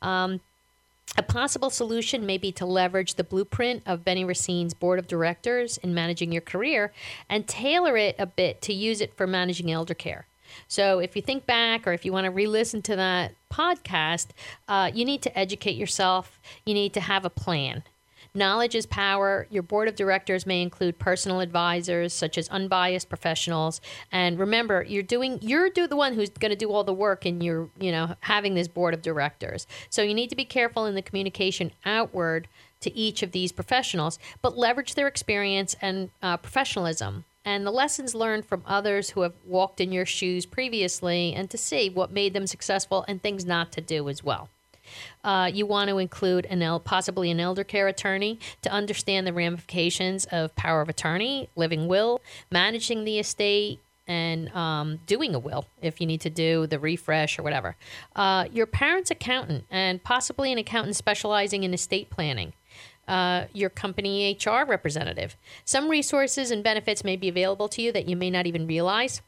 [0.00, 0.40] Um,
[1.16, 5.76] a possible solution may be to leverage the blueprint of Benny Racine's board of directors
[5.78, 6.92] in managing your career
[7.28, 10.26] and tailor it a bit to use it for managing elder care.
[10.68, 14.28] So, if you think back or if you want to re listen to that podcast,
[14.68, 16.40] uh, you need to educate yourself.
[16.66, 17.82] You need to have a plan.
[18.34, 19.46] Knowledge is power.
[19.50, 23.80] Your board of directors may include personal advisors, such as unbiased professionals.
[24.10, 27.26] And remember, you're doing you're do the one who's going to do all the work
[27.26, 29.66] and you're you know having this board of directors.
[29.90, 32.48] So you need to be careful in the communication outward
[32.80, 38.14] to each of these professionals, but leverage their experience and uh, professionalism and the lessons
[38.14, 42.32] learned from others who have walked in your shoes previously and to see what made
[42.34, 44.48] them successful and things not to do as well.
[45.24, 49.32] Uh, you want to include an el- possibly an elder care attorney to understand the
[49.32, 55.66] ramifications of power of attorney, living will, managing the estate, and um, doing a will
[55.80, 57.76] if you need to do the refresh or whatever.
[58.16, 62.52] Uh, your parent's accountant and possibly an accountant specializing in estate planning.
[63.08, 65.36] Uh, your company HR representative.
[65.64, 69.22] Some resources and benefits may be available to you that you may not even realize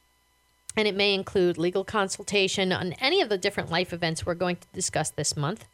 [0.77, 4.57] and it may include legal consultation on any of the different life events we're going
[4.57, 5.67] to discuss this month.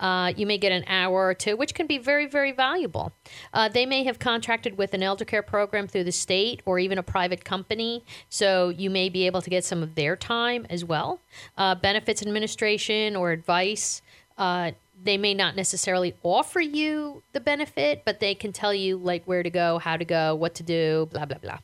[0.00, 3.12] Uh, you may get an hour or two, which can be very, very valuable.
[3.52, 6.98] Uh, they may have contracted with an elder care program through the state or even
[6.98, 10.84] a private company, so you may be able to get some of their time as
[10.84, 11.20] well.
[11.56, 14.02] Uh, benefits administration or advice.
[14.36, 19.24] Uh, they may not necessarily offer you the benefit, but they can tell you like
[19.24, 21.58] where to go, how to go, what to do, blah blah blah.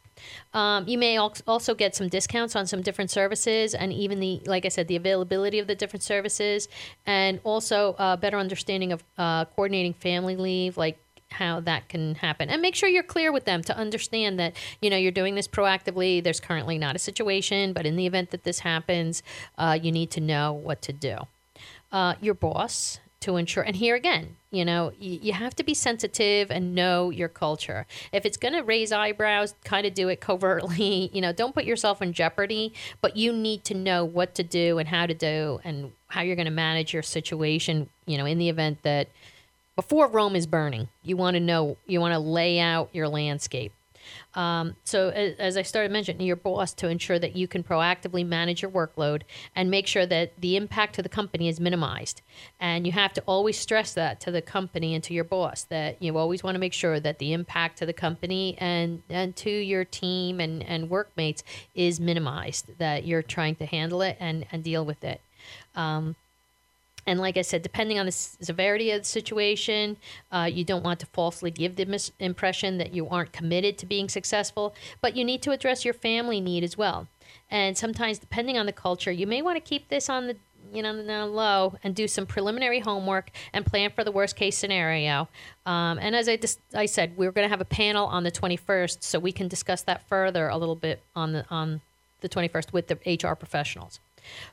[0.52, 4.64] Um, you may also get some discounts on some different services, and even the, like
[4.64, 6.68] I said, the availability of the different services,
[7.06, 10.98] and also a better understanding of uh, coordinating family leave, like
[11.34, 12.48] how that can happen.
[12.48, 15.48] And make sure you're clear with them to understand that you know you're doing this
[15.48, 16.22] proactively.
[16.22, 19.22] There's currently not a situation but in the event that this happens
[19.58, 21.18] uh, you need to know what to do.
[21.92, 23.62] Uh, your boss to ensure.
[23.62, 27.86] And here again, you know, you, you have to be sensitive and know your culture.
[28.12, 31.10] If it's going to raise eyebrows, kind of do it covertly.
[31.14, 34.78] You know, don't put yourself in jeopardy, but you need to know what to do
[34.78, 38.38] and how to do and how you're going to manage your situation, you know, in
[38.38, 39.08] the event that
[39.76, 43.72] before Rome is burning, you want to know, you want to lay out your landscape.
[44.34, 48.26] Um, so, as, as, I started mentioning, your boss to ensure that you can proactively
[48.26, 49.22] manage your workload
[49.54, 52.22] and make sure that the impact to the company is minimized.
[52.58, 56.02] And you have to always stress that to the company and to your boss that
[56.02, 59.50] you always want to make sure that the impact to the company and, and to
[59.50, 61.42] your team and, and workmates
[61.74, 65.20] is minimized, that you're trying to handle it and, and deal with it.
[65.74, 66.16] Um,
[67.06, 69.96] and like I said, depending on the severity of the situation,
[70.32, 73.86] uh, you don't want to falsely give the mis- impression that you aren't committed to
[73.86, 77.08] being successful, but you need to address your family need as well.
[77.50, 80.36] And sometimes, depending on the culture, you may want to keep this on the
[80.72, 85.28] you know low and do some preliminary homework and plan for the worst case scenario.
[85.66, 88.30] Um, and as I dis- I said, we're going to have a panel on the
[88.30, 91.80] 21st, so we can discuss that further a little bit on the on
[92.20, 94.00] the 21st with the HR professionals.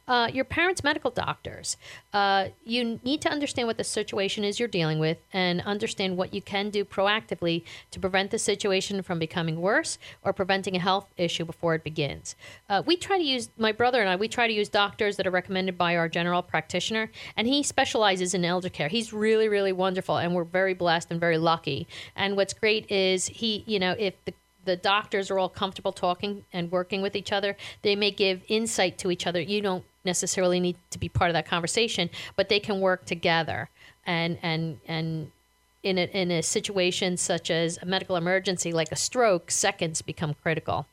[0.08, 1.78] Uh, your parents' medical doctors.
[2.14, 6.34] Uh, you need to understand what the situation is you're dealing with and understand what
[6.34, 11.08] you can do proactively to prevent the situation from becoming worse or preventing a health
[11.18, 12.36] issue before it begins.
[12.70, 15.28] Uh, we try to use, my brother and I, we try to use doctors that
[15.28, 18.88] are recommended by our general practitioner, and he specializes in elder care.
[18.88, 21.88] He's really, really wonderful, and we're very blessed and very lucky.
[22.16, 24.34] And what's great is he, you know, if the
[24.65, 28.97] the doctors are all comfortable talking and working with each other, they may give insight
[29.00, 29.41] to each other.
[29.41, 33.69] You don't necessarily need to be part of that conversation, but they can work together.
[34.06, 35.32] And and and
[35.84, 40.36] in a, in a situation such as a medical emergency like a stroke, seconds become
[40.41, 40.86] critical.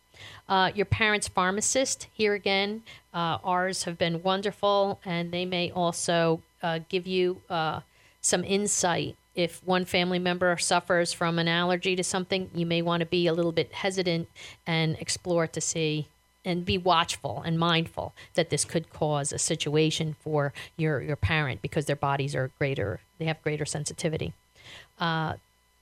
[0.48, 2.82] Uh, your parents' pharmacist, here again,
[3.14, 7.80] uh, ours have been wonderful, and they may also uh, give you uh,
[8.20, 13.00] some insight if one family member suffers from an allergy to something, you may want
[13.00, 14.28] to be a little bit hesitant
[14.66, 16.08] and explore to see
[16.44, 21.62] and be watchful and mindful that this could cause a situation for your, your parent
[21.62, 24.32] because their bodies are greater, they have greater sensitivity.
[24.98, 25.34] Uh,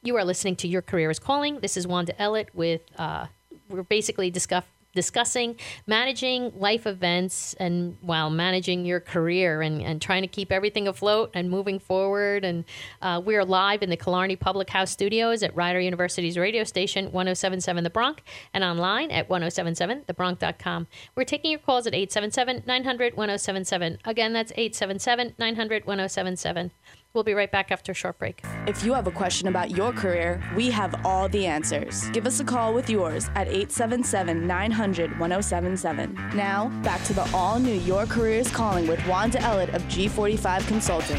[0.02, 1.60] you are listening to Your Career is Calling.
[1.60, 3.26] This is Wanda Ellett with, uh,
[3.70, 4.64] we're basically discuss,
[4.96, 5.56] discussing
[5.86, 11.30] managing life events and while managing your career and, and trying to keep everything afloat
[11.34, 12.44] and moving forward.
[12.44, 12.64] And
[13.02, 17.84] uh, we're live in the Killarney Public House studios at Rider University's radio station 1077
[17.84, 20.86] The Bronc and online at 1077thebronc.com.
[21.14, 23.98] We're taking your calls at 877 900 1077.
[24.04, 26.72] Again, that's 877 900 1077.
[27.16, 28.42] We'll be right back after a short break.
[28.66, 32.10] If you have a question about your career, we have all the answers.
[32.10, 36.14] Give us a call with yours at 877 900 1077.
[36.34, 41.18] Now, back to the all new Your Careers Calling with Wanda Ellett of G45 Consulting.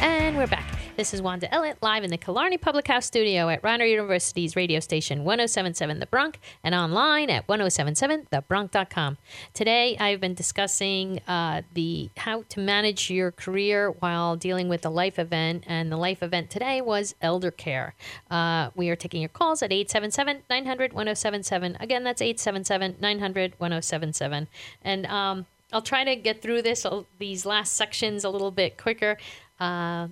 [0.00, 0.81] And we're back.
[0.94, 4.78] This is Wanda Ellett live in the Killarney Public House studio at Rider University's radio
[4.78, 9.16] station 1077 The Bronc and online at 1077thebronc.com.
[9.54, 14.90] Today I've been discussing uh, the how to manage your career while dealing with a
[14.90, 17.94] life event, and the life event today was elder care.
[18.30, 21.78] Uh, we are taking your calls at 877 900 1077.
[21.80, 24.46] Again, that's 877 900 1077.
[24.82, 26.84] And um, I'll try to get through this
[27.18, 29.16] these last sections a little bit quicker.
[29.58, 30.08] Uh,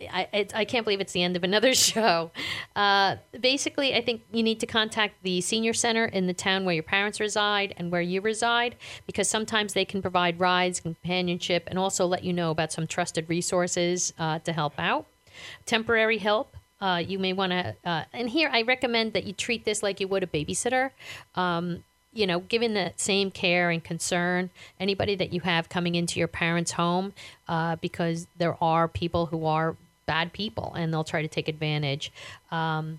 [0.00, 2.30] I, I can't believe it's the end of another show.
[2.76, 6.74] Uh, basically, I think you need to contact the senior center in the town where
[6.74, 8.76] your parents reside and where you reside
[9.06, 13.28] because sometimes they can provide rides, companionship, and also let you know about some trusted
[13.28, 15.06] resources uh, to help out.
[15.66, 16.56] Temporary help.
[16.80, 19.98] Uh, you may want to, uh, and here I recommend that you treat this like
[19.98, 20.90] you would a babysitter.
[21.34, 21.82] Um,
[22.12, 26.28] you know, given the same care and concern, anybody that you have coming into your
[26.28, 27.12] parents' home,
[27.48, 29.76] uh, because there are people who are
[30.08, 32.10] bad people and they'll try to take advantage.
[32.50, 32.98] Um,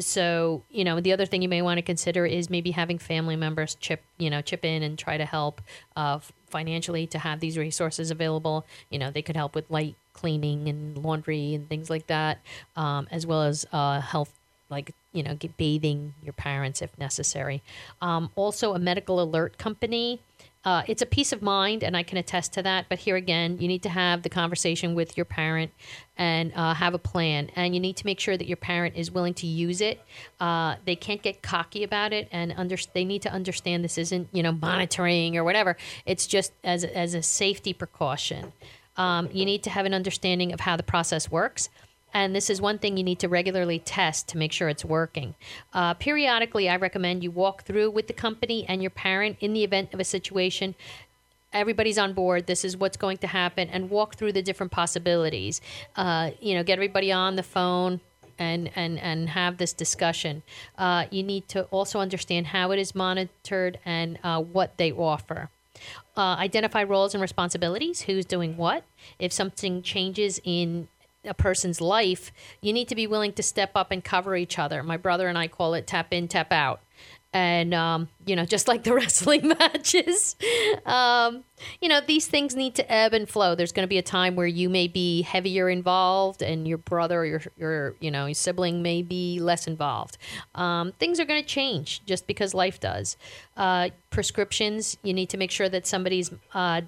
[0.00, 3.36] so you know the other thing you may want to consider is maybe having family
[3.36, 5.62] members chip you know chip in and try to help
[5.94, 6.18] uh,
[6.48, 10.98] financially to have these resources available you know they could help with light cleaning and
[10.98, 12.38] laundry and things like that
[12.76, 14.32] um, as well as uh, health
[14.68, 17.62] like you know bathing your parents if necessary
[18.02, 20.20] um, also a medical alert company
[20.66, 22.86] uh, it's a peace of mind, and I can attest to that.
[22.88, 25.70] But here again, you need to have the conversation with your parent
[26.18, 27.52] and uh, have a plan.
[27.54, 30.00] And you need to make sure that your parent is willing to use it.
[30.40, 34.28] Uh, they can't get cocky about it, and under- they need to understand this isn't
[34.32, 35.76] you know monitoring or whatever.
[36.04, 38.52] It's just as as a safety precaution.
[38.96, 41.68] Um, you need to have an understanding of how the process works.
[42.16, 45.34] And this is one thing you need to regularly test to make sure it's working.
[45.74, 49.62] Uh, periodically, I recommend you walk through with the company and your parent in the
[49.62, 50.74] event of a situation.
[51.52, 52.46] Everybody's on board.
[52.46, 55.60] This is what's going to happen and walk through the different possibilities.
[55.94, 58.00] Uh, you know get everybody on the phone
[58.38, 60.42] and and and have this discussion.
[60.78, 65.50] Uh, you need to also understand how it is monitored and uh, what they offer.
[66.16, 68.00] Uh, identify roles and responsibilities.
[68.00, 68.84] Who's doing what?
[69.18, 70.88] If something changes in
[71.26, 74.82] a person's life, you need to be willing to step up and cover each other.
[74.82, 76.80] My brother and I call it tap in, tap out.
[77.32, 80.36] And, um, you know, just like the wrestling matches,
[80.86, 81.44] um,
[81.82, 83.54] you know, these things need to ebb and flow.
[83.54, 87.20] There's going to be a time where you may be heavier involved and your brother
[87.20, 90.16] or your, your you know, your sibling may be less involved.
[90.54, 93.16] Um, things are going to change just because life does.
[93.56, 96.82] Uh, prescriptions, you need to make sure that somebody's uh,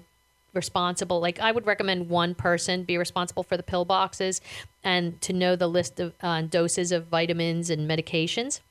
[0.53, 1.19] responsible.
[1.19, 4.41] Like i would recommend one person be responsible for the pill boxes
[4.83, 8.61] and to know the list of uh, doses of vitamins and medications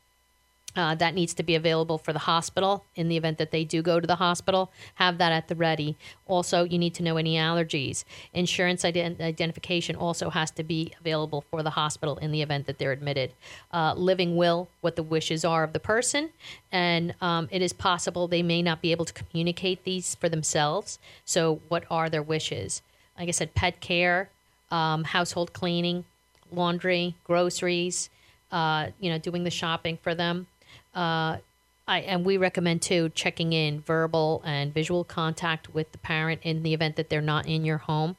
[0.79, 3.83] uh, that needs to be available for the hospital in the event that they do
[3.83, 4.71] go to the hospital.
[4.95, 5.97] Have that at the ready.
[6.25, 8.05] Also, you need to know any allergies.
[8.33, 12.79] Insurance ident- identification also has to be available for the hospital in the event that
[12.79, 13.33] they're admitted.
[13.73, 16.31] Uh, living will, what the wishes are of the person,
[16.71, 21.01] and um, it is possible they may not be able to communicate these for themselves.
[21.25, 22.83] So, what are their wishes?
[23.19, 24.31] Like I said, pet care,
[24.71, 26.05] um, household cleaning,
[26.53, 28.11] laundry, groceries.
[28.51, 30.47] Uh, you know, doing the shopping for them.
[30.95, 31.39] Uh,
[31.87, 36.63] I, and we recommend too checking in verbal and visual contact with the parent in
[36.63, 38.17] the event that they're not in your home.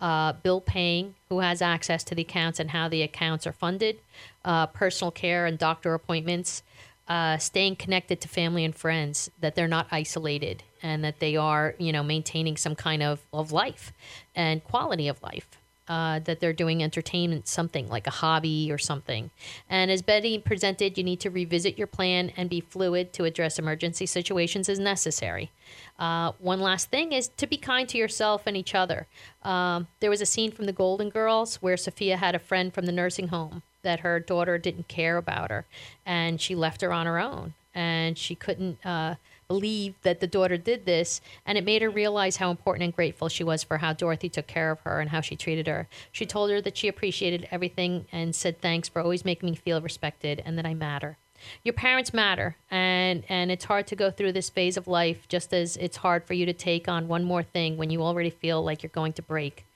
[0.00, 4.00] Uh, bill paying, who has access to the accounts and how the accounts are funded,
[4.44, 6.64] uh, personal care and doctor appointments,
[7.08, 11.76] uh, staying connected to family and friends, that they're not isolated and that they are,
[11.78, 13.92] you know, maintaining some kind of, of life
[14.34, 15.58] and quality of life
[15.88, 19.30] uh, that they're doing entertainment, something like a hobby or something.
[19.68, 23.58] And as Betty presented, you need to revisit your plan and be fluid to address
[23.58, 25.50] emergency situations as necessary.
[25.98, 29.06] Uh, one last thing is to be kind to yourself and each other.
[29.42, 32.86] Um, there was a scene from The Golden Girls where Sophia had a friend from
[32.86, 35.66] the nursing home that her daughter didn't care about her,
[36.06, 38.84] and she left her on her own, and she couldn't.
[38.84, 39.16] Uh,
[39.48, 43.28] believe that the daughter did this, and it made her realize how important and grateful
[43.28, 45.88] she was for how Dorothy took care of her and how she treated her.
[46.12, 49.80] She told her that she appreciated everything and said thanks for always making me feel
[49.80, 51.16] respected and that I matter.
[51.62, 55.52] Your parents matter, and and it's hard to go through this phase of life just
[55.52, 58.62] as it's hard for you to take on one more thing when you already feel
[58.62, 59.66] like you're going to break.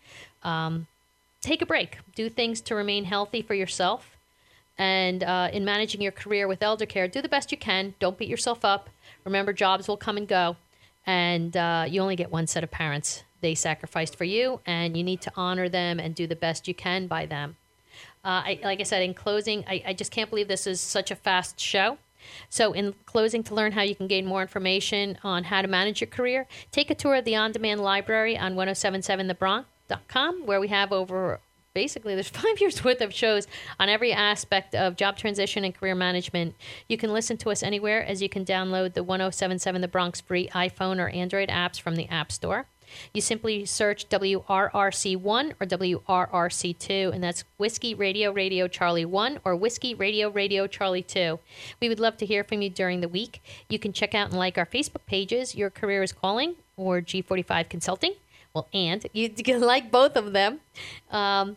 [0.42, 0.86] Um,
[1.40, 1.98] take a break.
[2.14, 4.17] Do things to remain healthy for yourself.
[4.78, 7.94] And uh, in managing your career with elder care, do the best you can.
[7.98, 8.88] Don't beat yourself up.
[9.24, 10.56] Remember, jobs will come and go,
[11.04, 13.24] and uh, you only get one set of parents.
[13.40, 16.74] They sacrificed for you, and you need to honor them and do the best you
[16.74, 17.56] can by them.
[18.24, 21.10] Uh, I, like I said, in closing, I, I just can't believe this is such
[21.10, 21.98] a fast show.
[22.48, 26.00] So, in closing, to learn how you can gain more information on how to manage
[26.00, 30.92] your career, take a tour of the on demand library on 1077thebronc.com, where we have
[30.92, 31.40] over
[31.78, 33.46] basically there's five years worth of shows
[33.78, 36.56] on every aspect of job transition and career management.
[36.88, 40.48] You can listen to us anywhere as you can download the 1077 The Bronc free
[40.48, 42.66] iPhone or Android apps from the App Store.
[43.14, 49.94] You simply search WRRC1 or WRRC2, and that's Whiskey Radio Radio Charlie 1 or Whiskey
[49.94, 51.38] Radio Radio Charlie 2.
[51.80, 53.40] We would love to hear from you during the week.
[53.68, 57.68] You can check out and like our Facebook pages, Your Career is Calling or G45
[57.68, 58.14] Consulting.
[58.54, 60.60] Well, and you can like both of them.
[61.10, 61.56] Um,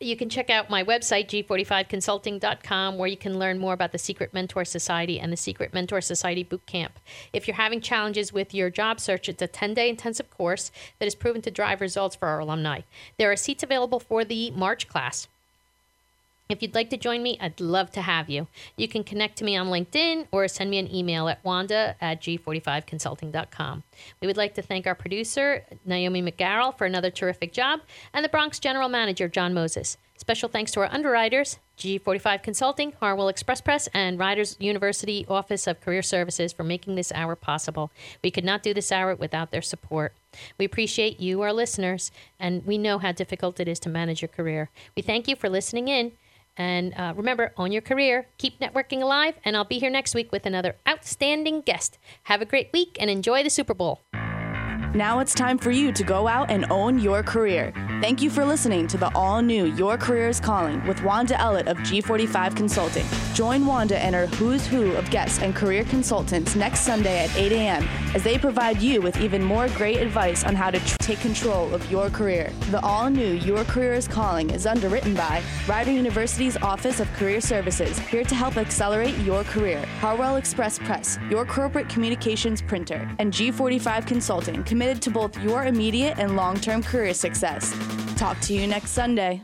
[0.00, 4.32] you can check out my website, g45consulting.com, where you can learn more about the Secret
[4.32, 6.98] Mentor Society and the Secret Mentor Society Boot Camp.
[7.32, 11.06] If you're having challenges with your job search, it's a 10 day intensive course that
[11.06, 12.82] is proven to drive results for our alumni.
[13.16, 15.26] There are seats available for the March class.
[16.48, 18.46] If you'd like to join me, I'd love to have you.
[18.78, 22.22] You can connect to me on LinkedIn or send me an email at wanda at
[22.22, 23.82] g45consulting.com.
[24.22, 27.80] We would like to thank our producer, Naomi McGarrell, for another terrific job,
[28.14, 29.98] and the Bronc General Manager, John Moses.
[30.16, 35.82] Special thanks to our underwriters, G45 Consulting, Harwell Express Press, and Riders University Office of
[35.82, 37.92] Career Services for making this hour possible.
[38.24, 40.14] We could not do this hour without their support.
[40.56, 44.30] We appreciate you, our listeners, and we know how difficult it is to manage your
[44.30, 44.70] career.
[44.96, 46.12] We thank you for listening in.
[46.58, 50.32] And uh, remember, own your career, keep networking alive, and I'll be here next week
[50.32, 51.98] with another outstanding guest.
[52.24, 54.02] Have a great week and enjoy the Super Bowl.
[54.94, 57.72] Now it's time for you to go out and own your career.
[58.00, 61.66] Thank you for listening to the all new Your Career is Calling with Wanda Ellett
[61.66, 63.04] of G45 Consulting.
[63.34, 67.52] Join Wanda and her who's who of guests and career consultants next Sunday at 8
[67.52, 67.88] a.m.
[68.14, 71.74] as they provide you with even more great advice on how to tr- take control
[71.74, 72.52] of your career.
[72.70, 77.40] The all new Your Career is Calling is underwritten by Rider University's Office of Career
[77.40, 79.84] Services, here to help accelerate your career.
[80.00, 86.18] Harwell Express Press, your corporate communications printer, and G45 Consulting, committed to both your immediate
[86.18, 87.74] and long term career success.
[88.16, 89.42] Talk to you next Sunday.